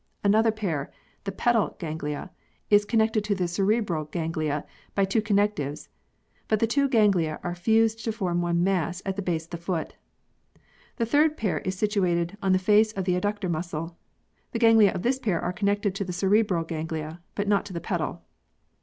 [0.23, 0.91] Another pair,
[1.25, 2.31] the pedal ganglia,
[2.71, 5.89] is connected to the cerebral ganglia by two connectives,
[6.47, 9.57] but the two ganglia are fused to form one mass at the base of the
[9.57, 9.93] foot.
[10.95, 13.95] The third pair is situated on the face of the adductor muscle.
[14.53, 17.79] The ganglia of this pair are connected to the cerebral ganglia but not to the
[17.79, 18.23] pedal.